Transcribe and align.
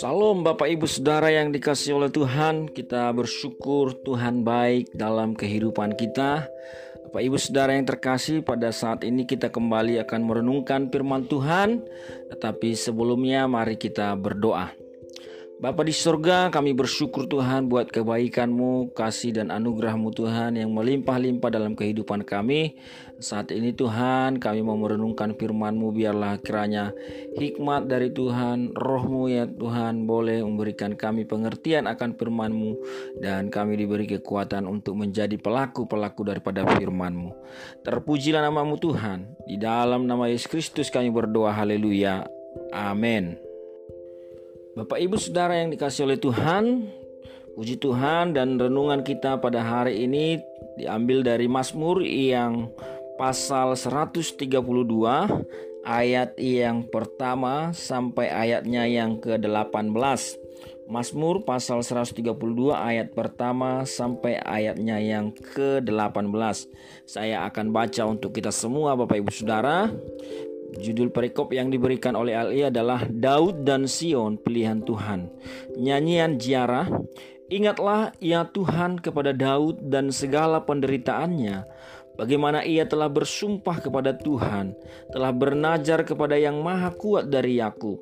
Salam 0.00 0.40
Bapak 0.40 0.72
Ibu 0.72 0.88
Saudara 0.88 1.28
yang 1.28 1.52
dikasih 1.52 2.00
oleh 2.00 2.08
Tuhan. 2.08 2.72
Kita 2.72 3.12
bersyukur 3.12 3.92
Tuhan 4.00 4.40
baik 4.40 4.96
dalam 4.96 5.36
kehidupan 5.36 6.00
kita. 6.00 6.48
Bapak 7.04 7.20
Ibu 7.20 7.36
Saudara 7.36 7.76
yang 7.76 7.84
terkasih 7.84 8.40
pada 8.40 8.72
saat 8.72 9.04
ini 9.04 9.28
kita 9.28 9.52
kembali 9.52 10.00
akan 10.00 10.20
merenungkan 10.24 10.88
firman 10.88 11.28
Tuhan. 11.28 11.84
Tetapi 12.32 12.72
sebelumnya 12.72 13.44
mari 13.44 13.76
kita 13.76 14.16
berdoa 14.16 14.79
Bapa 15.60 15.84
di 15.84 15.92
surga 15.92 16.48
kami 16.48 16.72
bersyukur 16.72 17.28
Tuhan 17.28 17.68
buat 17.68 17.92
kebaikan-Mu, 17.92 18.96
kasih 18.96 19.36
dan 19.36 19.52
anugerah-Mu 19.52 20.08
Tuhan 20.16 20.56
yang 20.56 20.72
melimpah-limpah 20.72 21.52
dalam 21.52 21.76
kehidupan 21.76 22.24
kami. 22.24 22.80
Saat 23.20 23.52
ini 23.52 23.76
Tuhan 23.76 24.40
kami 24.40 24.64
mau 24.64 24.80
merenungkan 24.80 25.36
firman-Mu 25.36 25.92
biarlah 25.92 26.40
kiranya 26.40 26.96
hikmat 27.36 27.92
dari 27.92 28.08
Tuhan, 28.08 28.72
roh-Mu 28.72 29.28
ya 29.28 29.44
Tuhan 29.44 30.08
boleh 30.08 30.40
memberikan 30.40 30.96
kami 30.96 31.28
pengertian 31.28 31.84
akan 31.92 32.16
firman-Mu 32.16 32.70
dan 33.20 33.52
kami 33.52 33.76
diberi 33.76 34.08
kekuatan 34.16 34.64
untuk 34.64 34.96
menjadi 34.96 35.36
pelaku-pelaku 35.36 36.24
daripada 36.24 36.64
firman-Mu. 36.64 37.36
Terpujilah 37.84 38.40
namamu 38.40 38.80
Tuhan. 38.80 39.28
Di 39.44 39.60
dalam 39.60 40.08
nama 40.08 40.24
Yesus 40.24 40.48
Kristus 40.48 40.88
kami 40.88 41.12
berdoa 41.12 41.52
haleluya. 41.52 42.24
Amin. 42.72 43.49
Bapak 44.70 45.02
Ibu 45.02 45.18
Saudara 45.18 45.58
yang 45.58 45.74
dikasih 45.74 46.06
oleh 46.06 46.14
Tuhan, 46.14 46.86
puji 47.58 47.82
Tuhan 47.82 48.38
dan 48.38 48.54
renungan 48.54 49.02
kita 49.02 49.42
pada 49.42 49.66
hari 49.66 50.06
ini 50.06 50.38
diambil 50.78 51.26
dari 51.26 51.50
Mazmur 51.50 52.06
yang 52.06 52.70
pasal 53.18 53.74
132 53.74 54.46
ayat 55.82 56.38
yang 56.38 56.86
pertama 56.86 57.74
sampai 57.74 58.30
ayatnya 58.30 58.86
yang 58.86 59.18
ke-18. 59.18 60.38
Mazmur 60.86 61.42
pasal 61.42 61.82
132 61.82 62.30
ayat 62.70 63.10
pertama 63.10 63.82
sampai 63.82 64.38
ayatnya 64.38 65.02
yang 65.02 65.34
ke-18. 65.34 66.30
Saya 67.10 67.42
akan 67.46 67.74
baca 67.74 68.06
untuk 68.06 68.38
kita 68.38 68.54
semua 68.54 68.94
Bapak 68.94 69.18
Ibu 69.18 69.34
Saudara. 69.34 69.90
Judul 70.78 71.10
perikop 71.10 71.50
yang 71.50 71.66
diberikan 71.66 72.14
oleh 72.14 72.38
Ali 72.38 72.62
adalah 72.62 73.02
Daud 73.10 73.66
dan 73.66 73.90
Sion 73.90 74.38
pilihan 74.38 74.86
Tuhan. 74.86 75.26
Nyanyian 75.74 76.38
ziarah, 76.38 76.86
ingatlah 77.50 78.14
ya 78.22 78.46
Tuhan 78.46 79.02
kepada 79.02 79.34
Daud 79.34 79.90
dan 79.90 80.14
segala 80.14 80.62
penderitaannya, 80.62 81.66
bagaimana 82.14 82.62
ia 82.62 82.86
telah 82.86 83.10
bersumpah 83.10 83.82
kepada 83.82 84.14
Tuhan, 84.14 84.78
telah 85.10 85.32
bernajar 85.34 86.06
kepada 86.06 86.38
yang 86.38 86.62
maha 86.62 86.94
kuat 86.94 87.26
dari 87.26 87.58
Yakub. 87.58 87.98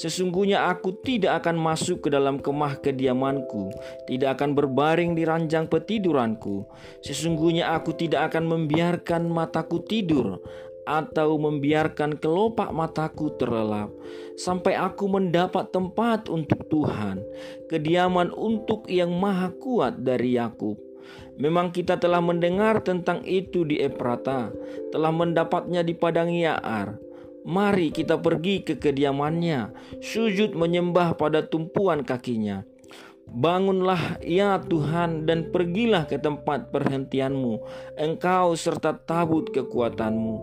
Sesungguhnya 0.00 0.72
aku 0.72 0.96
tidak 1.04 1.44
akan 1.44 1.60
masuk 1.60 2.08
ke 2.08 2.08
dalam 2.08 2.40
kemah 2.40 2.80
kediamanku, 2.80 3.68
tidak 4.08 4.40
akan 4.40 4.56
berbaring 4.56 5.12
di 5.12 5.28
ranjang 5.28 5.68
petiduranku. 5.68 6.64
Sesungguhnya 7.04 7.76
aku 7.76 7.92
tidak 7.92 8.32
akan 8.32 8.48
membiarkan 8.48 9.28
mataku 9.28 9.84
tidur 9.84 10.40
atau 10.88 11.36
membiarkan 11.36 12.16
kelopak 12.16 12.72
mataku 12.72 13.36
terlelap 13.36 13.92
sampai 14.40 14.72
aku 14.80 15.04
mendapat 15.04 15.68
tempat 15.68 16.32
untuk 16.32 16.64
Tuhan, 16.72 17.20
kediaman 17.68 18.32
untuk 18.32 18.88
yang 18.88 19.12
maha 19.12 19.52
kuat 19.60 20.00
dari 20.00 20.40
Yakub. 20.40 20.80
Memang 21.36 21.70
kita 21.70 22.00
telah 22.00 22.24
mendengar 22.24 22.80
tentang 22.82 23.22
itu 23.28 23.62
di 23.68 23.78
Efrata, 23.78 24.50
telah 24.90 25.12
mendapatnya 25.12 25.84
di 25.84 25.94
padang 25.94 26.32
Yaar. 26.32 26.98
Mari 27.46 27.94
kita 27.94 28.18
pergi 28.18 28.66
ke 28.66 28.76
kediamannya, 28.76 29.70
sujud 30.02 30.58
menyembah 30.58 31.14
pada 31.14 31.46
tumpuan 31.46 32.02
kakinya. 32.02 32.66
Bangunlah 33.28 34.24
ya 34.24 34.56
Tuhan 34.56 35.28
dan 35.28 35.52
pergilah 35.52 36.08
ke 36.08 36.16
tempat 36.16 36.72
perhentianmu. 36.72 37.60
Engkau 38.00 38.56
serta 38.56 38.96
tabut 38.96 39.52
kekuatanmu. 39.52 40.36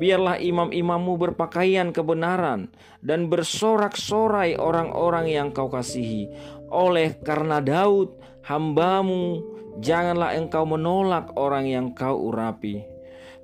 Biarlah 0.00 0.40
imam-imammu 0.40 1.20
berpakaian 1.20 1.92
kebenaran 1.92 2.72
Dan 3.04 3.28
bersorak-sorai 3.28 4.56
orang-orang 4.56 5.28
yang 5.28 5.48
kau 5.52 5.68
kasihi. 5.68 6.32
Oleh 6.72 7.20
karena 7.20 7.60
Daud 7.60 8.16
hambamu 8.48 9.44
Janganlah 9.80 10.34
engkau 10.34 10.66
menolak 10.66 11.32
orang 11.38 11.64
yang 11.64 11.86
kau 11.94 12.28
urapi 12.28 12.99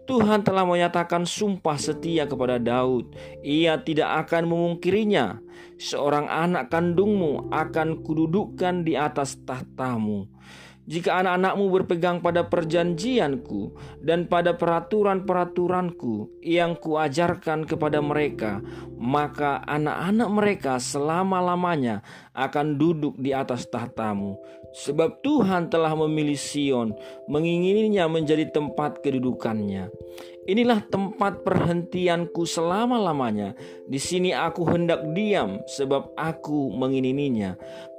Tuhan 0.06 0.46
telah 0.46 0.62
menyatakan 0.62 1.26
sumpah 1.26 1.74
setia 1.76 2.30
kepada 2.30 2.62
Daud. 2.62 3.10
Ia 3.42 3.82
tidak 3.82 4.26
akan 4.26 4.46
memungkirinya. 4.46 5.42
Seorang 5.76 6.30
anak 6.30 6.70
kandungmu 6.70 7.50
akan 7.50 8.00
kududukkan 8.06 8.86
di 8.86 8.94
atas 8.94 9.36
tahtamu. 9.42 10.30
Jika 10.86 11.18
anak-anakmu 11.18 11.66
berpegang 11.66 12.22
pada 12.22 12.46
perjanjianku 12.46 13.74
dan 14.06 14.30
pada 14.30 14.54
peraturan-peraturanku 14.54 16.38
yang 16.46 16.78
kuajarkan 16.78 17.66
kepada 17.66 17.98
mereka, 17.98 18.62
maka 18.94 19.66
anak-anak 19.66 20.30
mereka 20.30 20.78
selama-lamanya 20.78 22.06
akan 22.38 22.78
duduk 22.78 23.18
di 23.18 23.34
atas 23.34 23.66
tahtamu. 23.66 24.38
Sebab 24.76 25.25
Tuhan 25.25 25.72
telah 25.72 25.97
memilih 25.97 26.37
Sion, 26.37 26.92
mengingininya 27.32 28.12
menjadi 28.12 28.53
tempat 28.53 29.00
kedudukannya. 29.00 29.88
Inilah 30.47 30.84
tempat 30.87 31.42
perhentianku 31.42 32.44
selama-lamanya. 32.44 33.56
Di 33.88 33.97
sini 33.97 34.31
aku 34.36 34.69
hendak 34.69 35.03
diam, 35.16 35.65
sebab 35.65 36.12
aku 36.15 36.70
mengingininya. 36.76 37.56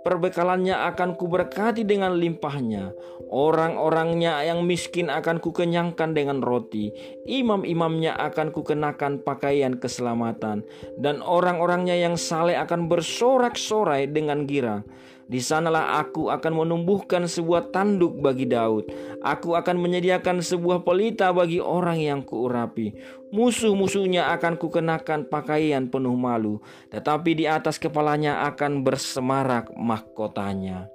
Perbekalannya 0.08 0.88
akan 0.88 1.20
kuberkati 1.20 1.84
dengan 1.84 2.16
limpahnya. 2.16 2.96
Orang-orangnya 3.28 4.40
yang 4.48 4.64
miskin 4.64 5.12
akan 5.12 5.44
kukenyangkan 5.44 6.16
dengan 6.16 6.40
roti. 6.40 6.88
Imam-imamnya 7.28 8.16
akan 8.16 8.56
kukenakan 8.56 9.28
pakaian 9.28 9.76
keselamatan. 9.76 10.64
Dan 10.96 11.20
orang-orangnya 11.20 12.00
yang 12.00 12.16
saleh 12.16 12.56
akan 12.56 12.88
bersorak-sorai 12.88 14.08
dengan 14.08 14.48
girang. 14.48 14.88
Di 15.28 15.44
sanalah 15.44 16.00
aku 16.00 16.32
akan 16.32 16.64
menumbuhkan 16.64 17.28
sebuah 17.28 17.76
tanduk 17.76 18.24
bagi 18.24 18.48
Daud. 18.48 18.88
Aku 19.20 19.60
akan 19.60 19.76
menyediakan 19.76 20.40
sebuah 20.40 20.88
pelita 20.88 21.36
bagi 21.36 21.60
orang 21.60 22.00
yang 22.00 22.20
kuurapi. 22.24 22.96
Musuh-musuhnya 23.36 24.32
akan 24.40 24.56
kukenakan 24.56 25.28
pakaian 25.28 25.92
penuh 25.92 26.16
malu, 26.16 26.64
tetapi 26.88 27.36
di 27.36 27.46
atas 27.46 27.76
kepalanya 27.76 28.48
akan 28.48 28.88
bersemarak 28.88 29.68
mahkotanya. 29.76 30.88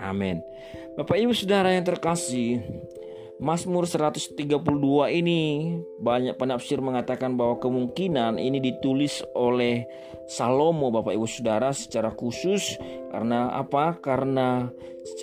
Amin. 0.00 0.40
Bapak 0.96 1.20
Ibu 1.20 1.36
Saudara 1.36 1.70
yang 1.74 1.84
terkasih, 1.84 2.64
Mazmur 3.38 3.86
132 3.86 4.34
ini 5.14 5.70
banyak 6.02 6.34
penafsir 6.34 6.82
mengatakan 6.82 7.38
bahwa 7.38 7.62
kemungkinan 7.62 8.34
ini 8.34 8.58
ditulis 8.58 9.22
oleh 9.38 9.86
Salomo 10.26 10.90
Bapak 10.90 11.14
Ibu 11.14 11.26
Saudara 11.30 11.70
secara 11.70 12.10
khusus 12.10 12.74
karena 13.14 13.54
apa? 13.54 13.94
Karena 14.02 14.66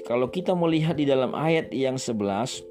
kalau 0.07 0.31
kita 0.31 0.55
melihat 0.55 0.95
di 0.95 1.03
dalam 1.03 1.35
ayat 1.35 1.75
yang 1.75 1.99
11 1.99 2.63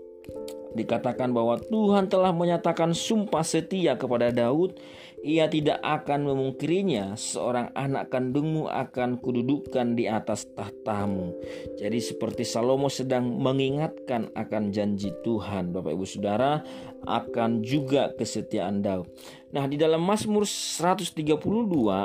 dikatakan 0.74 1.30
bahwa 1.30 1.60
Tuhan 1.60 2.08
telah 2.08 2.32
menyatakan 2.34 2.96
sumpah 2.96 3.44
setia 3.46 3.94
kepada 3.94 4.32
Daud 4.32 4.80
ia 5.24 5.48
tidak 5.48 5.80
akan 5.80 6.28
memungkirinya 6.28 7.16
seorang 7.16 7.72
anak 7.72 8.12
kandungmu 8.12 8.68
akan 8.68 9.16
kududukan 9.16 9.96
di 9.96 10.04
atas 10.04 10.44
tahtamu. 10.52 11.32
Jadi 11.80 11.96
seperti 11.96 12.44
Salomo 12.44 12.92
sedang 12.92 13.40
mengingatkan 13.40 14.28
akan 14.36 14.68
janji 14.68 15.16
Tuhan 15.24 15.72
Bapak 15.72 15.96
Ibu 15.96 16.04
Saudara 16.04 16.60
akan 17.08 17.64
juga 17.64 18.12
kesetiaan 18.12 18.84
Daud. 18.84 19.08
Nah, 19.56 19.64
di 19.64 19.80
dalam 19.80 20.04
Mazmur 20.04 20.44
132 20.44 21.16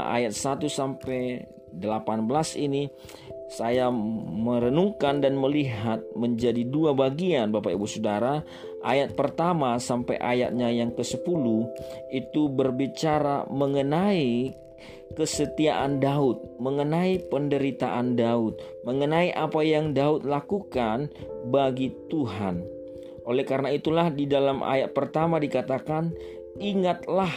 ayat 0.08 0.32
1 0.32 0.72
sampai 0.72 1.44
18 1.76 2.30
ini 2.58 2.90
saya 3.50 3.90
merenungkan 3.90 5.26
dan 5.26 5.34
melihat 5.34 6.06
menjadi 6.14 6.62
dua 6.70 6.94
bagian 6.94 7.50
Bapak 7.50 7.74
Ibu 7.74 7.86
Saudara 7.90 8.46
ayat 8.86 9.18
pertama 9.18 9.74
sampai 9.82 10.22
ayatnya 10.22 10.70
yang 10.70 10.94
ke-10 10.94 11.44
itu 12.14 12.42
berbicara 12.54 13.50
mengenai 13.50 14.54
kesetiaan 15.18 15.98
Daud, 15.98 16.62
mengenai 16.62 17.18
penderitaan 17.34 18.14
Daud, 18.14 18.62
mengenai 18.86 19.34
apa 19.34 19.66
yang 19.66 19.98
Daud 19.98 20.24
lakukan 20.30 21.10
bagi 21.50 21.90
Tuhan. 22.14 22.62
Oleh 23.26 23.46
karena 23.46 23.74
itulah 23.74 24.14
di 24.14 24.30
dalam 24.30 24.62
ayat 24.62 24.94
pertama 24.94 25.42
dikatakan 25.42 26.14
ingatlah 26.62 27.30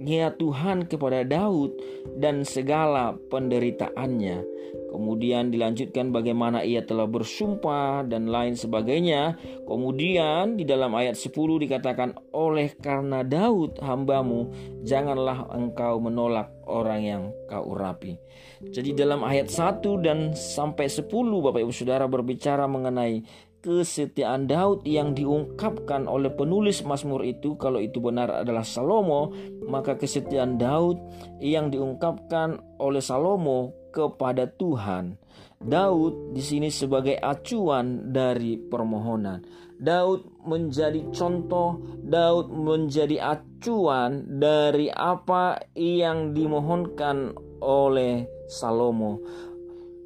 ya 0.00 0.32
Tuhan 0.36 0.88
kepada 0.88 1.24
Daud 1.24 1.76
dan 2.20 2.44
segala 2.44 3.16
penderitaannya. 3.32 4.56
Kemudian 4.86 5.52
dilanjutkan 5.52 6.08
bagaimana 6.08 6.64
ia 6.64 6.80
telah 6.80 7.04
bersumpah 7.04 8.06
dan 8.08 8.32
lain 8.32 8.56
sebagainya. 8.56 9.36
Kemudian 9.68 10.56
di 10.56 10.64
dalam 10.64 10.94
ayat 10.96 11.18
10 11.18 11.32
dikatakan 11.36 12.16
oleh 12.32 12.72
karena 12.80 13.20
Daud 13.20 13.76
hambamu 13.82 14.52
janganlah 14.86 15.52
engkau 15.52 16.00
menolak 16.00 16.48
orang 16.64 17.00
yang 17.02 17.22
kau 17.50 17.76
urapi. 17.76 18.16
Jadi 18.62 18.96
dalam 18.96 19.20
ayat 19.20 19.52
1 19.52 19.84
dan 20.00 20.32
sampai 20.32 20.88
10 20.88 21.04
Bapak 21.44 21.60
Ibu 21.60 21.72
Saudara 21.76 22.08
berbicara 22.08 22.64
mengenai 22.64 23.20
kesetiaan 23.66 24.46
Daud 24.46 24.86
yang 24.86 25.10
diungkapkan 25.18 26.06
oleh 26.06 26.30
penulis 26.30 26.86
Mazmur 26.86 27.26
itu 27.26 27.58
kalau 27.58 27.82
itu 27.82 27.98
benar 27.98 28.30
adalah 28.30 28.62
Salomo 28.62 29.34
maka 29.66 29.98
kesetiaan 29.98 30.54
Daud 30.54 31.02
yang 31.42 31.74
diungkapkan 31.74 32.62
oleh 32.78 33.02
Salomo 33.02 33.74
kepada 33.90 34.46
Tuhan. 34.46 35.18
Daud 35.58 36.30
di 36.30 36.42
sini 36.44 36.70
sebagai 36.70 37.18
acuan 37.18 38.14
dari 38.14 38.54
permohonan. 38.54 39.42
Daud 39.82 40.46
menjadi 40.46 41.02
contoh 41.10 41.82
Daud 42.06 42.54
menjadi 42.54 43.34
acuan 43.34 44.38
dari 44.38 44.94
apa 44.94 45.58
yang 45.74 46.30
dimohonkan 46.30 47.34
oleh 47.58 48.30
Salomo 48.46 49.18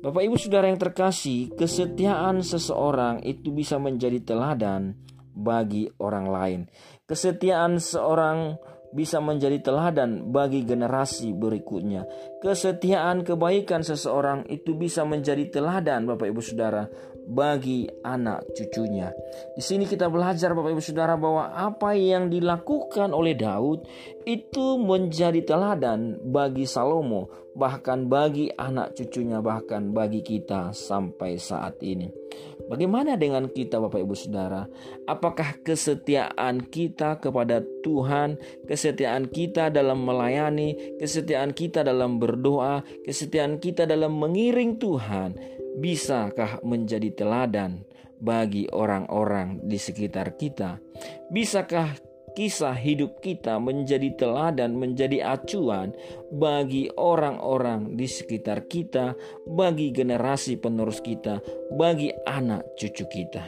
Bapak 0.01 0.25
Ibu 0.25 0.41
Saudara 0.41 0.65
yang 0.73 0.81
terkasih, 0.81 1.53
kesetiaan 1.61 2.41
seseorang 2.41 3.21
itu 3.21 3.53
bisa 3.53 3.77
menjadi 3.77 4.17
teladan 4.25 4.97
bagi 5.37 5.93
orang 6.01 6.25
lain. 6.25 6.61
Kesetiaan 7.05 7.77
seorang 7.77 8.57
bisa 8.97 9.21
menjadi 9.21 9.61
teladan 9.61 10.33
bagi 10.33 10.65
generasi 10.65 11.37
berikutnya. 11.37 12.09
Kesetiaan 12.41 13.29
kebaikan 13.29 13.85
seseorang 13.85 14.49
itu 14.49 14.73
bisa 14.73 15.05
menjadi 15.05 15.53
teladan 15.53 16.09
Bapak 16.09 16.33
Ibu 16.33 16.41
Saudara 16.41 16.89
bagi 17.31 17.87
anak 18.03 18.51
cucunya. 18.59 19.15
Di 19.55 19.63
sini 19.63 19.87
kita 19.87 20.11
belajar 20.11 20.51
Bapak 20.51 20.75
Ibu 20.75 20.83
Saudara 20.83 21.15
bahwa 21.15 21.55
apa 21.55 21.95
yang 21.95 22.27
dilakukan 22.27 23.15
oleh 23.15 23.39
Daud 23.39 23.87
itu 24.27 24.77
menjadi 24.83 25.39
teladan 25.47 26.19
bagi 26.27 26.67
Salomo, 26.67 27.31
bahkan 27.55 28.11
bagi 28.11 28.51
anak 28.51 28.99
cucunya, 28.99 29.39
bahkan 29.39 29.95
bagi 29.95 30.27
kita 30.27 30.75
sampai 30.75 31.39
saat 31.39 31.79
ini. 31.87 32.11
Bagaimana 32.67 33.19
dengan 33.19 33.51
kita 33.51 33.83
Bapak 33.83 34.03
Ibu 34.03 34.15
Saudara? 34.15 34.67
Apakah 35.07 35.59
kesetiaan 35.63 36.67
kita 36.71 37.19
kepada 37.19 37.63
Tuhan, 37.83 38.39
kesetiaan 38.67 39.27
kita 39.27 39.75
dalam 39.75 40.07
melayani, 40.07 40.99
kesetiaan 40.99 41.51
kita 41.51 41.83
dalam 41.83 42.23
berdoa, 42.23 42.87
kesetiaan 43.03 43.59
kita 43.59 43.91
dalam 43.91 44.15
mengiring 44.19 44.79
Tuhan 44.79 45.60
bisakah 45.79 46.59
menjadi 46.67 47.15
teladan 47.15 47.87
bagi 48.19 48.67
orang-orang 48.73 49.63
di 49.63 49.79
sekitar 49.79 50.35
kita? 50.35 50.83
Bisakah 51.31 51.95
kisah 52.35 52.75
hidup 52.75 53.23
kita 53.23 53.59
menjadi 53.59 54.15
teladan, 54.15 54.79
menjadi 54.79 55.35
acuan 55.35 55.95
bagi 56.31 56.91
orang-orang 56.95 57.95
di 57.95 58.07
sekitar 58.07 58.67
kita, 58.67 59.15
bagi 59.47 59.91
generasi 59.91 60.59
penerus 60.59 61.03
kita, 61.03 61.43
bagi 61.75 62.11
anak 62.27 62.75
cucu 62.79 63.07
kita? 63.07 63.45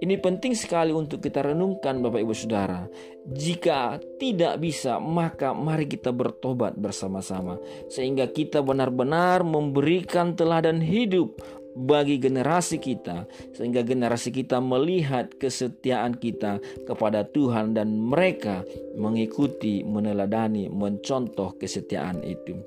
Ini 0.00 0.16
penting 0.16 0.56
sekali 0.56 0.96
untuk 0.96 1.20
kita 1.20 1.52
renungkan 1.52 2.00
Bapak 2.00 2.24
Ibu 2.24 2.32
Saudara. 2.32 2.88
Jika 3.30 4.02
tidak 4.18 4.58
bisa, 4.58 4.98
maka 4.98 5.54
mari 5.54 5.86
kita 5.86 6.10
bertobat 6.10 6.74
bersama-sama 6.74 7.62
sehingga 7.86 8.26
kita 8.26 8.58
benar-benar 8.58 9.46
memberikan 9.46 10.34
teladan 10.34 10.82
hidup 10.82 11.38
bagi 11.78 12.18
generasi 12.18 12.82
kita 12.82 13.30
sehingga 13.54 13.86
generasi 13.86 14.34
kita 14.34 14.58
melihat 14.58 15.30
kesetiaan 15.38 16.18
kita 16.18 16.58
kepada 16.82 17.22
Tuhan 17.22 17.78
dan 17.78 17.94
mereka 17.94 18.66
mengikuti, 18.98 19.86
meneladani, 19.86 20.66
mencontoh 20.66 21.54
kesetiaan 21.54 22.26
itu. 22.26 22.58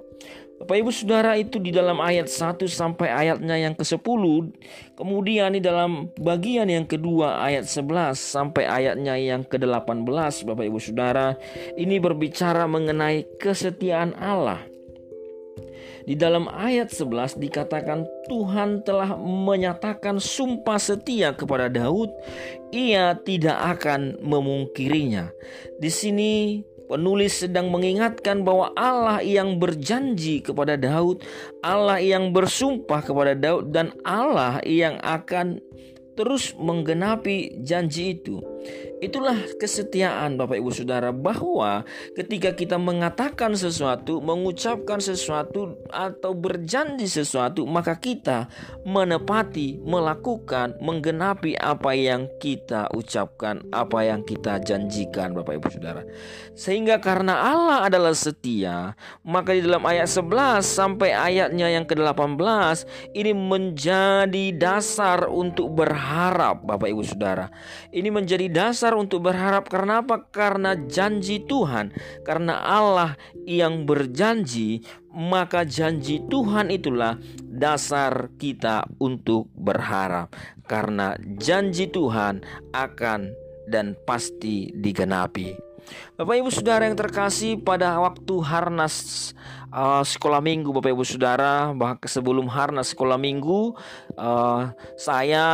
Bapak 0.64 0.80
Ibu 0.80 0.96
Saudara 0.96 1.36
itu 1.36 1.60
di 1.60 1.76
dalam 1.76 2.00
ayat 2.00 2.32
1 2.32 2.64
sampai 2.72 3.12
ayatnya 3.12 3.60
yang 3.60 3.76
ke-10 3.76 4.24
Kemudian 4.96 5.52
di 5.52 5.60
dalam 5.60 6.08
bagian 6.16 6.72
yang 6.72 6.88
kedua 6.88 7.44
ayat 7.44 7.68
11 7.68 8.16
sampai 8.16 8.64
ayatnya 8.64 9.20
yang 9.20 9.44
ke-18 9.44 10.08
Bapak 10.48 10.64
Ibu 10.64 10.80
Saudara 10.80 11.36
Ini 11.76 12.00
berbicara 12.00 12.64
mengenai 12.64 13.28
kesetiaan 13.44 14.16
Allah 14.16 14.64
di 16.04 16.20
dalam 16.20 16.52
ayat 16.52 16.92
11 16.92 17.40
dikatakan 17.40 18.04
Tuhan 18.28 18.84
telah 18.84 19.16
menyatakan 19.16 20.20
sumpah 20.20 20.76
setia 20.76 21.32
kepada 21.32 21.72
Daud, 21.72 22.12
ia 22.76 23.16
tidak 23.24 23.56
akan 23.80 24.20
memungkirinya. 24.20 25.32
Di 25.80 25.88
sini 25.88 26.60
Penulis 26.94 27.42
sedang 27.42 27.74
mengingatkan 27.74 28.46
bahwa 28.46 28.70
Allah 28.78 29.18
yang 29.26 29.58
berjanji 29.58 30.46
kepada 30.46 30.78
Daud, 30.78 31.26
Allah 31.66 31.98
yang 31.98 32.30
bersumpah 32.30 33.02
kepada 33.02 33.34
Daud, 33.34 33.74
dan 33.74 33.98
Allah 34.06 34.62
yang 34.62 35.02
akan 35.02 35.58
terus 36.14 36.54
menggenapi 36.54 37.66
janji 37.66 38.14
itu. 38.22 38.53
Itulah 39.04 39.36
kesetiaan 39.60 40.40
Bapak 40.40 40.64
Ibu 40.64 40.72
Saudara 40.72 41.12
bahwa 41.12 41.84
ketika 42.16 42.56
kita 42.56 42.80
mengatakan 42.80 43.52
sesuatu, 43.52 44.24
mengucapkan 44.24 45.04
sesuatu 45.04 45.76
atau 45.92 46.32
berjanji 46.32 47.12
sesuatu, 47.12 47.68
maka 47.68 48.00
kita 48.00 48.48
menepati, 48.88 49.84
melakukan, 49.84 50.80
menggenapi 50.80 51.60
apa 51.60 51.92
yang 51.92 52.32
kita 52.40 52.88
ucapkan, 52.96 53.60
apa 53.76 54.08
yang 54.08 54.24
kita 54.24 54.64
janjikan 54.64 55.36
Bapak 55.36 55.60
Ibu 55.60 55.68
Saudara. 55.68 56.08
Sehingga 56.56 57.04
karena 57.04 57.44
Allah 57.44 57.90
adalah 57.90 58.16
setia, 58.16 58.96
maka 59.26 59.52
di 59.52 59.66
dalam 59.66 59.84
ayat 59.84 60.08
11 60.08 60.64
sampai 60.64 61.12
ayatnya 61.12 61.68
yang 61.68 61.84
ke-18 61.84 62.88
ini 63.18 63.36
menjadi 63.36 64.56
dasar 64.56 65.28
untuk 65.28 65.76
berharap 65.76 66.64
Bapak 66.64 66.88
Ibu 66.88 67.04
Saudara. 67.04 67.52
Ini 67.92 68.08
menjadi 68.08 68.53
dasar 68.54 68.94
untuk 68.94 69.26
berharap 69.26 69.66
karena 69.66 70.06
apa? 70.06 70.30
Karena 70.30 70.78
janji 70.78 71.42
Tuhan. 71.42 71.90
Karena 72.22 72.62
Allah 72.62 73.18
yang 73.50 73.90
berjanji, 73.90 74.86
maka 75.10 75.66
janji 75.66 76.22
Tuhan 76.30 76.70
itulah 76.70 77.18
dasar 77.50 78.30
kita 78.38 78.86
untuk 79.02 79.50
berharap. 79.58 80.30
Karena 80.70 81.18
janji 81.42 81.90
Tuhan 81.90 82.46
akan 82.72 83.34
dan 83.66 83.98
pasti 84.06 84.70
digenapi. 84.78 85.73
Bapak 86.14 86.36
Ibu 86.40 86.50
Saudara 86.54 86.86
yang 86.86 86.98
terkasih 86.98 87.58
pada 87.60 87.98
waktu 87.98 88.36
Harnas 88.46 89.32
uh, 89.74 90.06
sekolah 90.06 90.40
minggu 90.40 90.70
Bapak 90.70 90.94
Ibu 90.94 91.04
Saudara 91.04 91.74
bahkan 91.74 92.06
sebelum 92.06 92.46
Harnas 92.46 92.94
sekolah 92.94 93.18
minggu 93.18 93.74
uh, 94.16 94.70
saya 94.94 95.46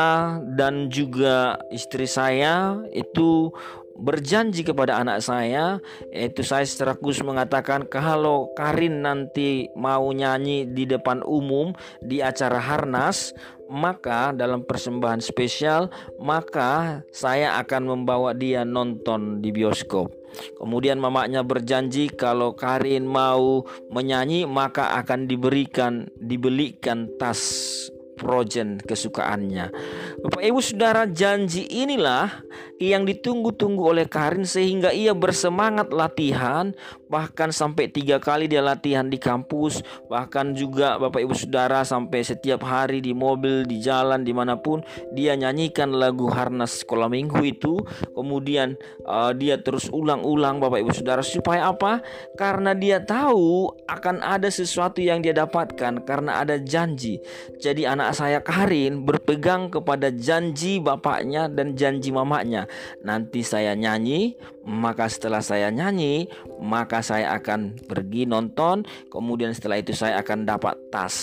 dan 0.59 0.91
juga 0.91 1.55
istri 1.71 2.05
saya 2.05 2.75
itu 2.91 3.55
berjanji 3.99 4.63
kepada 4.63 4.95
anak 4.99 5.19
saya 5.19 5.83
yaitu 6.11 6.43
saya 6.43 6.63
secara 6.63 6.95
khusus 6.95 7.23
mengatakan 7.23 7.83
kalau 7.87 8.51
Karin 8.55 9.03
nanti 9.03 9.67
mau 9.75 10.11
nyanyi 10.15 10.63
di 10.67 10.87
depan 10.87 11.19
umum 11.27 11.75
di 11.99 12.23
acara 12.23 12.57
Harnas 12.63 13.35
maka 13.69 14.33
dalam 14.33 14.65
persembahan 14.65 15.21
spesial 15.21 15.91
maka 16.17 17.03
saya 17.13 17.59
akan 17.61 17.99
membawa 17.99 18.33
dia 18.33 18.65
nonton 18.65 19.43
di 19.43 19.53
bioskop 19.53 20.18
Kemudian 20.57 21.01
mamanya 21.01 21.41
berjanji 21.43 22.11
kalau 22.11 22.53
Karin 22.55 23.05
mau 23.05 23.65
menyanyi 23.91 24.45
maka 24.45 24.95
akan 24.99 25.27
diberikan 25.27 26.07
dibelikan 26.17 27.09
tas 27.19 27.87
projen 28.19 28.83
kesukaannya. 28.83 29.71
Bapak 30.19 30.43
Ibu 30.43 30.59
Saudara, 30.59 31.07
janji 31.07 31.63
inilah 31.71 32.43
yang 32.79 33.07
ditunggu-tunggu 33.07 33.95
oleh 33.95 34.05
Karin 34.07 34.43
sehingga 34.43 34.91
ia 34.91 35.15
bersemangat 35.15 35.91
latihan 35.91 36.71
bahkan 37.11 37.51
sampai 37.51 37.91
tiga 37.91 38.21
kali 38.21 38.47
dia 38.47 38.63
latihan 38.63 39.07
di 39.09 39.19
kampus 39.19 39.83
bahkan 40.07 40.55
juga 40.55 40.95
Bapak 40.95 41.19
Ibu 41.23 41.35
Saudara 41.35 41.83
sampai 41.83 42.23
setiap 42.23 42.63
hari 42.63 43.03
di 43.03 43.11
mobil 43.11 43.67
di 43.67 43.83
jalan 43.83 44.23
di 44.23 44.31
mana 44.31 44.55
pun 44.55 44.79
dia 45.11 45.35
nyanyikan 45.35 45.91
lagu 45.91 46.31
harnas 46.31 46.83
sekolah 46.83 47.11
minggu 47.11 47.39
itu. 47.43 47.81
Kemudian 48.15 48.79
uh, 49.05 49.35
dia 49.35 49.59
terus 49.59 49.91
ulang-ulang 49.91 50.63
Bapak 50.63 50.79
Ibu 50.81 50.91
Saudara 50.95 51.21
supaya 51.21 51.69
apa? 51.69 51.99
Karena 52.39 52.71
dia 52.71 53.03
tahu 53.03 53.69
akan 53.89 54.23
ada 54.23 54.47
sesuatu 54.47 55.03
yang 55.03 55.19
dia 55.19 55.35
dapatkan 55.35 56.07
karena 56.07 56.41
ada 56.41 56.55
janji. 56.61 57.19
Jadi 57.59 57.83
anak 57.83 58.08
saya 58.11 58.39
Karin 58.43 59.05
berpegang 59.05 59.71
kepada 59.71 60.09
janji 60.13 60.81
bapaknya 60.81 61.47
dan 61.47 61.73
janji 61.73 62.09
mamanya 62.09 62.65
nanti 63.01 63.41
saya 63.45 63.73
nyanyi, 63.73 64.35
maka 64.65 65.09
setelah 65.09 65.41
saya 65.41 65.73
nyanyi, 65.73 66.29
maka 66.61 67.01
saya 67.01 67.33
akan 67.37 67.77
pergi 67.87 68.29
nonton, 68.29 68.85
kemudian 69.09 69.55
setelah 69.55 69.81
itu 69.81 69.95
saya 69.95 70.21
akan 70.21 70.45
dapat 70.45 70.75
tas. 70.93 71.17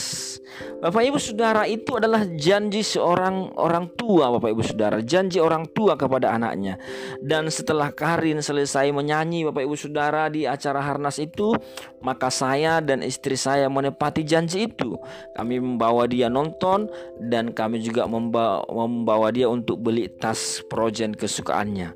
Bapak 0.80 1.02
Ibu 1.02 1.18
Saudara 1.18 1.66
itu 1.66 1.98
adalah 1.98 2.22
janji 2.38 2.80
seorang 2.86 3.50
orang 3.58 3.90
tua 3.98 4.30
Bapak 4.38 4.54
Ibu 4.54 4.62
Saudara, 4.62 5.02
janji 5.02 5.42
orang 5.42 5.66
tua 5.74 5.98
kepada 5.98 6.30
anaknya. 6.32 6.78
Dan 7.18 7.50
setelah 7.50 7.90
Karin 7.90 8.38
selesai 8.38 8.88
menyanyi 8.94 9.42
Bapak 9.48 9.66
Ibu 9.66 9.74
Saudara 9.74 10.30
di 10.30 10.46
acara 10.46 10.78
Harnas 10.78 11.18
itu, 11.18 11.52
maka 11.98 12.30
saya 12.30 12.78
dan 12.78 13.02
istri 13.02 13.34
saya 13.34 13.66
menepati 13.66 14.22
janji 14.22 14.70
itu. 14.70 14.94
Kami 15.34 15.58
membawa 15.58 16.06
dia 16.06 16.30
nonton 16.30 16.86
dan 17.18 17.50
kami 17.50 17.82
juga 17.82 18.06
membawa, 18.06 19.34
dia 19.34 19.50
untuk 19.50 19.82
beli 19.82 20.06
tas 20.06 20.62
projen 20.70 21.12
kesukaannya. 21.12 21.90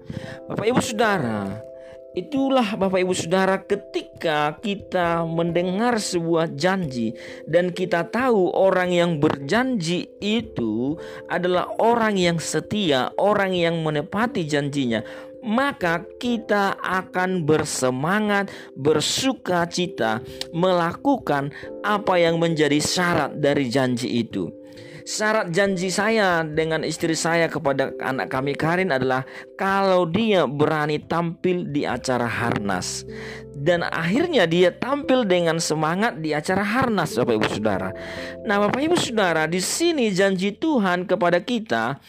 Bapak 0.50 0.66
Ibu 0.66 0.80
Saudara, 0.82 1.62
Itulah 2.10 2.74
Bapak 2.74 3.06
Ibu 3.06 3.14
Saudara 3.14 3.62
ketika 3.62 4.58
kita 4.58 5.22
mendengar 5.22 6.02
sebuah 6.02 6.58
janji 6.58 7.14
dan 7.46 7.70
kita 7.70 8.02
tahu 8.10 8.50
orang 8.50 8.90
yang 8.90 9.22
berjanji 9.22 10.10
itu 10.18 10.98
adalah 11.30 11.70
orang 11.78 12.18
yang 12.18 12.42
setia, 12.42 13.14
orang 13.14 13.54
yang 13.54 13.86
menepati 13.86 14.42
janjinya, 14.42 15.06
maka 15.46 16.02
kita 16.18 16.74
akan 16.82 17.46
bersemangat, 17.46 18.50
bersuka 18.74 19.70
cita 19.70 20.18
melakukan 20.50 21.54
apa 21.86 22.18
yang 22.18 22.42
menjadi 22.42 22.82
syarat 22.82 23.38
dari 23.38 23.70
janji 23.70 24.26
itu. 24.26 24.59
Syarat 25.04 25.52
janji 25.54 25.88
saya 25.88 26.44
dengan 26.44 26.84
istri 26.84 27.16
saya 27.16 27.48
kepada 27.48 27.92
anak 28.00 28.32
kami 28.32 28.52
Karin 28.56 28.92
adalah 28.92 29.24
kalau 29.56 30.04
dia 30.08 30.44
berani 30.44 31.00
tampil 31.00 31.68
di 31.68 31.84
acara 31.84 32.28
Harnas. 32.28 33.04
Dan 33.60 33.84
akhirnya 33.84 34.48
dia 34.48 34.72
tampil 34.72 35.28
dengan 35.28 35.60
semangat 35.60 36.16
di 36.24 36.32
acara 36.32 36.64
Harnas 36.64 37.12
Bapak 37.12 37.34
Ibu 37.36 37.48
Saudara. 37.60 37.92
Nah, 38.48 38.56
Bapak 38.56 38.80
Ibu 38.80 38.96
Saudara, 38.96 39.44
di 39.44 39.60
sini 39.60 40.08
janji 40.08 40.56
Tuhan 40.56 41.04
kepada 41.04 41.44
kita 41.44 42.00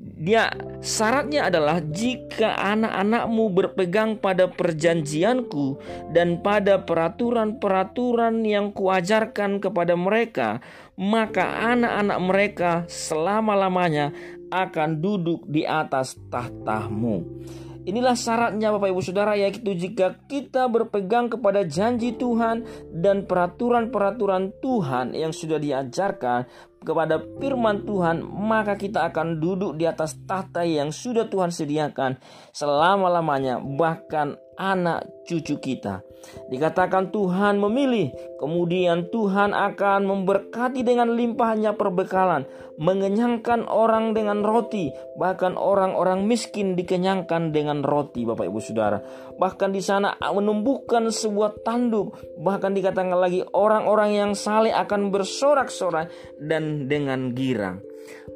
dia 0.00 0.48
syaratnya 0.80 1.52
adalah 1.52 1.84
jika 1.84 2.56
anak-anakmu 2.56 3.52
berpegang 3.52 4.16
pada 4.16 4.48
perjanjianku 4.48 5.76
dan 6.16 6.40
pada 6.40 6.80
peraturan-peraturan 6.80 8.40
yang 8.44 8.72
kuajarkan 8.72 9.60
kepada 9.60 9.96
mereka, 10.00 10.64
maka 10.96 11.72
anak-anak 11.72 12.18
mereka 12.20 12.70
selama-lamanya 12.88 14.12
akan 14.48 15.04
duduk 15.04 15.44
di 15.44 15.68
atas 15.68 16.16
tahtamu. 16.32 17.20
Inilah 17.80 18.12
syaratnya 18.12 18.76
Bapak 18.76 18.92
Ibu 18.92 19.00
Saudara 19.00 19.32
yaitu 19.40 19.72
jika 19.72 20.20
kita 20.28 20.68
berpegang 20.68 21.32
kepada 21.32 21.64
janji 21.64 22.12
Tuhan 22.12 22.68
dan 22.92 23.24
peraturan-peraturan 23.24 24.52
Tuhan 24.60 25.16
yang 25.16 25.32
sudah 25.32 25.56
diajarkan 25.56 26.44
kepada 26.80 27.20
firman 27.38 27.84
Tuhan, 27.84 28.24
maka 28.24 28.74
kita 28.80 29.12
akan 29.12 29.36
duduk 29.36 29.76
di 29.76 29.84
atas 29.84 30.16
tahta 30.24 30.64
yang 30.64 30.88
sudah 30.90 31.28
Tuhan 31.28 31.52
sediakan 31.52 32.16
selama-lamanya, 32.56 33.60
bahkan 33.60 34.40
anak 34.60 35.08
cucu 35.24 35.56
kita. 35.56 36.04
Dikatakan 36.52 37.08
Tuhan 37.08 37.56
memilih, 37.56 38.12
kemudian 38.36 39.08
Tuhan 39.08 39.56
akan 39.56 40.04
memberkati 40.04 40.84
dengan 40.84 41.16
limpahnya 41.16 41.72
perbekalan, 41.80 42.44
mengenyangkan 42.76 43.64
orang 43.64 44.12
dengan 44.12 44.44
roti, 44.44 44.92
bahkan 45.16 45.56
orang-orang 45.56 46.28
miskin 46.28 46.76
dikenyangkan 46.76 47.56
dengan 47.56 47.80
roti, 47.80 48.28
Bapak 48.28 48.52
Ibu 48.52 48.60
Saudara. 48.60 49.00
Bahkan 49.40 49.72
di 49.72 49.80
sana 49.80 50.12
menumbuhkan 50.20 51.08
sebuah 51.08 51.64
tanduk, 51.64 52.20
bahkan 52.36 52.76
dikatakan 52.76 53.16
lagi 53.16 53.40
orang-orang 53.56 54.12
yang 54.12 54.32
saleh 54.36 54.76
akan 54.76 55.08
bersorak-sorai 55.08 56.36
dan 56.36 56.84
dengan 56.84 57.32
girang. 57.32 57.80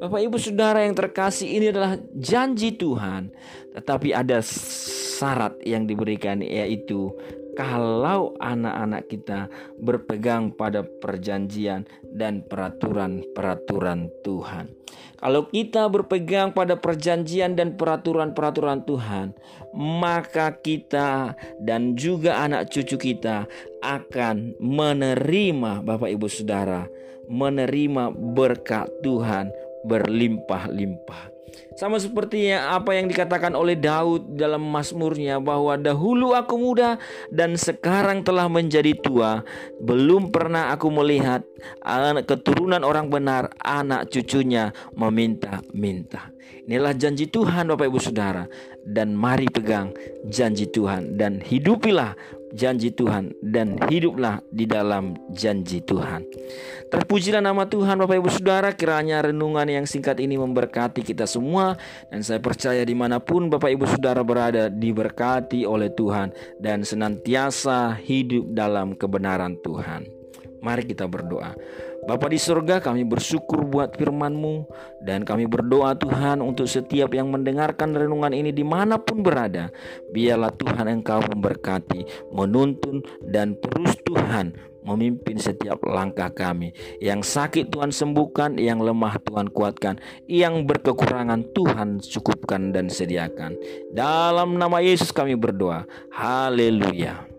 Bapak 0.01 0.25
Ibu 0.25 0.41
Saudara 0.41 0.81
yang 0.81 0.97
terkasih 0.97 1.47
ini 1.53 1.69
adalah 1.69 2.01
janji 2.17 2.73
Tuhan, 2.73 3.29
tetapi 3.77 4.09
ada 4.11 4.41
syarat 5.15 5.55
yang 5.63 5.87
diberikan 5.87 6.43
yaitu 6.43 7.15
kalau 7.55 8.35
anak-anak 8.43 9.07
kita 9.07 9.47
berpegang 9.79 10.51
pada 10.51 10.83
perjanjian 10.83 11.87
dan 12.03 12.43
peraturan-peraturan 12.43 14.11
Tuhan. 14.27 14.75
Kalau 15.15 15.47
kita 15.47 15.87
berpegang 15.87 16.51
pada 16.51 16.75
perjanjian 16.75 17.55
dan 17.55 17.79
peraturan-peraturan 17.79 18.83
Tuhan, 18.83 19.31
maka 19.73 20.53
kita 20.59 21.33
dan 21.63 21.95
juga 21.95 22.43
anak 22.43 22.69
cucu 22.69 22.99
kita 22.99 23.47
akan 23.79 24.59
menerima 24.59 25.81
Bapak 25.81 26.11
Ibu 26.11 26.27
Saudara, 26.27 26.85
menerima 27.31 28.11
berkat 28.35 28.91
Tuhan 29.01 29.49
berlimpah-limpah. 29.85 31.31
Sama 31.75 31.99
seperti 31.99 32.51
apa 32.51 32.95
yang 32.95 33.07
dikatakan 33.07 33.51
oleh 33.55 33.79
Daud 33.79 34.35
dalam 34.35 34.63
Mazmurnya 34.63 35.39
bahwa 35.43 35.75
dahulu 35.75 36.31
aku 36.35 36.55
muda 36.55 36.99
dan 37.31 37.55
sekarang 37.59 38.23
telah 38.23 38.47
menjadi 38.47 38.95
tua, 38.95 39.43
belum 39.83 40.35
pernah 40.35 40.71
aku 40.71 40.87
melihat 40.91 41.43
keturunan 42.27 42.83
orang 42.83 43.11
benar, 43.11 43.51
anak 43.59 44.07
cucunya 44.11 44.71
meminta-minta. 44.95 46.31
Inilah 46.65 46.95
janji 46.95 47.27
Tuhan 47.27 47.67
Bapak 47.71 47.87
Ibu 47.87 47.99
Saudara 48.03 48.47
dan 48.87 49.11
mari 49.15 49.47
pegang 49.51 49.91
janji 50.27 50.67
Tuhan 50.67 51.19
dan 51.19 51.43
hidupilah 51.43 52.15
janji 52.55 52.95
Tuhan 52.95 53.35
dan 53.43 53.75
hiduplah 53.91 54.39
di 54.49 54.63
dalam 54.63 55.13
janji 55.35 55.83
Tuhan. 55.83 56.23
Terpujilah 56.87 57.43
nama 57.43 57.67
Tuhan 57.67 57.99
Bapak 57.99 58.15
Ibu 58.15 58.31
Saudara 58.31 58.71
kiranya 58.71 59.19
renungan 59.19 59.67
yang 59.67 59.83
singkat 59.83 60.23
ini 60.23 60.39
memberkati 60.39 61.03
kita 61.03 61.27
semua 61.27 61.75
dan 62.07 62.23
saya 62.23 62.39
percaya 62.39 62.81
di 62.87 62.95
mana 62.95 63.19
pun 63.19 63.51
Bapak 63.51 63.75
Ibu 63.75 63.85
Saudara 63.91 64.23
berada 64.23 64.71
diberkati 64.71 65.67
oleh 65.67 65.91
Tuhan 65.91 66.31
dan 66.63 66.87
senantiasa 66.87 67.99
hidup 67.99 68.55
dalam 68.55 68.95
kebenaran 68.95 69.59
Tuhan. 69.59 70.14
Mari 70.65 70.89
kita 70.89 71.05
berdoa. 71.05 71.53
Bapa 72.09 72.25
di 72.25 72.41
surga 72.41 72.81
kami 72.81 73.05
bersyukur 73.05 73.61
buat 73.65 73.93
firman-Mu 73.93 74.65
dan 75.05 75.21
kami 75.21 75.45
berdoa 75.45 75.93
Tuhan 75.93 76.41
untuk 76.41 76.65
setiap 76.65 77.13
yang 77.13 77.29
mendengarkan 77.29 77.93
renungan 77.93 78.33
ini 78.33 78.49
di 78.49 78.65
mana 78.65 78.97
pun 78.97 79.21
berada. 79.21 79.69
Biarlah 80.09 80.49
Tuhan 80.57 80.89
Engkau 80.89 81.21
memberkati, 81.21 82.29
menuntun 82.33 83.05
dan 83.29 83.53
terus 83.61 83.93
Tuhan 84.01 84.57
memimpin 84.85 85.41
setiap 85.41 85.81
langkah 85.85 86.29
kami. 86.29 86.73
Yang 87.01 87.25
sakit 87.25 87.73
Tuhan 87.73 87.89
sembuhkan, 87.89 88.61
yang 88.61 88.81
lemah 88.81 89.17
Tuhan 89.25 89.49
kuatkan, 89.49 89.97
yang 90.29 90.65
berkekurangan 90.65 91.53
Tuhan 91.57 92.01
cukupkan 92.01 92.69
dan 92.69 92.89
sediakan. 92.89 93.57
Dalam 93.93 94.61
nama 94.61 94.77
Yesus 94.81 95.09
kami 95.09 95.33
berdoa. 95.33 95.89
Haleluya. 96.13 97.34